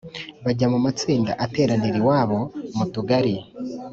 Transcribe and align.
bajya 0.45 0.67
mu 0.73 0.79
matsinda 0.85 1.31
ateranira 1.45 1.97
iwabo 2.01 2.39
mu 2.77 2.85
Tugari 2.93 3.35